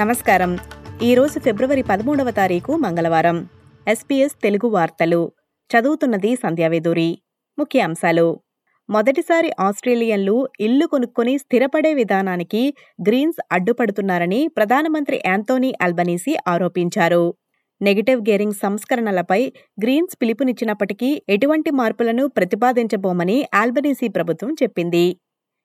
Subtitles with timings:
[0.00, 0.58] నమస్కారం.
[1.02, 3.48] ఈరోజు ఫిబ్రవరి పదమూడవ తారీఖు మంగళవారం.
[3.88, 5.32] ఎస్పీఎస్ తెలుగు వార్తలు.
[5.70, 7.18] చదువుతున్నది సంధ్యావేదూరి
[7.58, 8.40] ముఖ్య అంశాలు
[8.88, 12.74] మొదటిసారి ఆస్ట్రేలియన్లు ఇల్లు కొనుక్కొని స్థిరపడే విధానానికి
[13.08, 17.34] గ్రీన్స్ అడ్డుపడుతున్నారని ప్రధానమంత్రి యాంతోనీ అల్బనీసీ ఆరోపించారు.
[17.82, 25.06] నెగటివ్ గేరింగ్ సంస్కరణలపై గ్రీన్స్ పిలుపునిచ్చినప్పటికీ ఎటువంటి మార్పులను ప్రతిపాదించబోమని ఆల్బనీసీ ప్రభుత్వం చెప్పింది.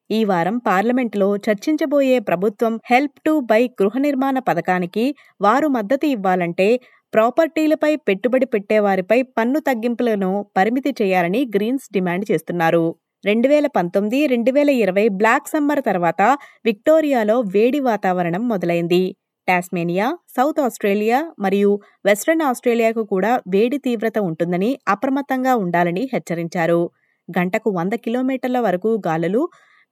[0.09, 5.05] ఈ వారం పార్లమెంట్లో చర్చించబోయే ప్రభుత్వం హెల్ప్ టు బై గృహ నిర్మాణ పథకానికి
[5.41, 6.67] వారు మద్దతు ఇవ్వాలంటే
[7.13, 12.85] ప్రాపర్టీలపై పెట్టుబడి పెట్టేవారిపై పన్ను తగ్గింపులను పరిమితి చేయాలని గ్రీన్స్ డిమాండ్ చేస్తున్నారు.
[13.23, 16.21] రెండు వేల పంతొమ్మిది రెండు వేల ఇరవై బ్లాక్ సమ్మర్ తర్వాత
[16.65, 19.03] విక్టోరియాలో వేడి వాతావరణం మొదలైంది.
[19.47, 21.71] టాస్మేనియా సౌత్ ఆస్ట్రేలియా మరియు
[22.05, 26.81] వెస్ట్రన్ ఆస్ట్రేలియాకు కూడా వేడి తీవ్రత ఉంటుందని అప్రమత్తంగా ఉండాలని హెచ్చరించారు.
[27.29, 29.41] గంటకు వంద కిలోమీటర్ల వరకు గాలులు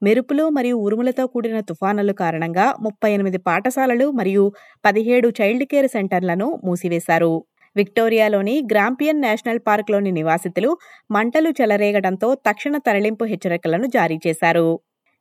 [0.03, 4.43] మెరుపులు మరియు ఉరుములతో కూడిన తుఫానుల కారణంగా ముప్పై ఎనిమిది పాఠశాలలు మరియు
[4.85, 7.33] పదిహేడు చైల్డ్ కేర్ సెంటర్లను మూసివేశారు.
[7.75, 10.71] విక్టోరియాలోని గ్రాంపియన్ నేషనల్ పార్క్లోని నివాసితులు
[11.11, 14.67] మంటలు చెలరేగడంతో తక్షణ తరలింపు హెచ్చరికలను జారీ చేశారు.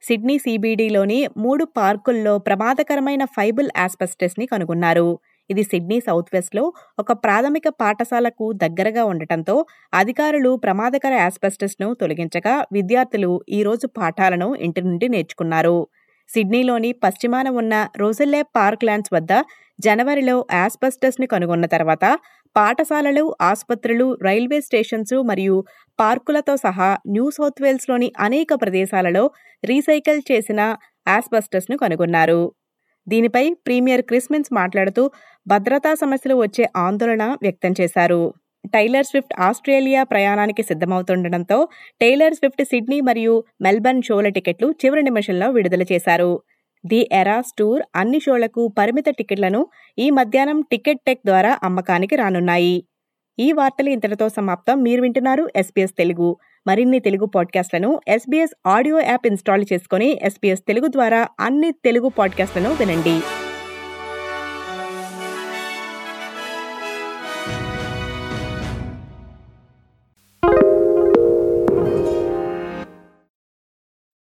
[0.03, 5.09] సిడ్నీ సీబీడీలోని మూడు పార్కుల్లో ప్రమాదకరమైన ఫైబుల్ ఆస్పెస్టస్ని కనుగొన్నారు.
[5.51, 6.65] ఇది సిడ్నీ సౌత్ వెస్ట్లో
[6.99, 9.57] ఒక ప్రాథమిక పాఠశాలకు దగ్గరగా ఉండటంతో
[9.93, 15.79] అధికారులు ప్రమాదకర ఆస్పెస్టస్ను తొలగించగా విద్యార్థులు ఈరోజు పాఠాలను ఇంటి నుండి నేర్చుకున్నారు.
[16.29, 19.33] సిడ్నీలోని పశ్చిమాన ఉన్న రోజెల్లే పార్క్ ల్యాండ్స్ వద్ద
[19.79, 22.05] జనవరిలో ఆస్పెస్టస్ని కనుగొన్న తర్వాత
[22.57, 25.57] పాఠశాలలు ఆసుపత్రులు రైల్వే స్టేషన్స్ మరియు
[25.99, 29.25] పార్కులతో సహా న్యూ సౌత్ వేల్స్లోని అనేక ప్రదేశాలలో
[29.65, 30.61] రీసైకిల్ చేసిన
[31.09, 32.43] ఆస్బెస్టస్ను కనుగొన్నారు.
[33.07, 35.03] దీనిపై ప్రీమియర్ క్రిస్మిన్స్ మాట్లాడుతూ
[35.47, 38.23] భద్రతా సమస్యలు వచ్చే ఆందోళన వ్యక్తం చేశారు.
[38.75, 41.59] టైలర్ స్విఫ్ట్ ఆస్ట్రేలియా ప్రయాణానికి సిద్ధమవుతుండటంతో
[42.01, 46.33] టైలర్ స్విఫ్ట్ సిడ్నీ మరియు మెల్బర్న్ షోల టికెట్లు చివరి నిమిషంలో విడుదల చేశారు.
[46.85, 49.61] ది ఎరాస్ టూర్ అన్ని షోలకు పరిమిత టికెట్లను
[49.99, 52.77] ఈ మధ్యాహ్నం టికెట్ టెక్ ద్వారా అమ్మకానికి రానున్నాయి.
[53.39, 54.83] ఈ వార్తలు ఇంతటితో సమాప్తం.
[54.83, 56.31] మీరు వింటున్నారు ఎస్పీఎస్ తెలుగు.
[56.67, 63.17] మరిన్ని తెలుగు పాడ్కాస్ట్లను ఎస్బీఎస్ ఆడియో యాప్ ఇన్స్టాల్ చేసుకుని ఎస్బీఎస్ తెలుగు ద్వారా అన్ని తెలుగు పాడ్కాస్ట్లను వినండి.